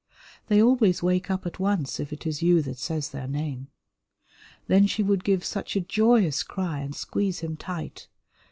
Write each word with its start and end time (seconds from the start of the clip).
They 0.47 0.59
always 0.63 1.03
wake 1.03 1.29
up 1.29 1.45
at 1.45 1.59
once 1.59 1.99
if 1.99 2.11
it 2.11 2.25
is 2.25 2.41
you 2.41 2.63
that 2.63 2.79
says 2.79 3.11
their 3.11 3.27
name. 3.27 3.67
Then 4.65 4.87
she 4.87 5.03
would 5.03 5.23
give 5.23 5.45
such 5.45 5.75
a 5.75 5.79
joyous 5.81 6.41
cry 6.41 6.79
and 6.79 6.95
squeeze 6.95 7.41
him 7.41 7.55
tight. 7.55 8.07